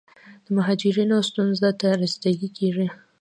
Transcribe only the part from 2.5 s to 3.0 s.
کیږي.